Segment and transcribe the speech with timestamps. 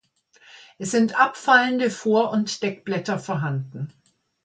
[0.79, 3.93] Es sind abfallende Vor- und Deckblätter vorhanden.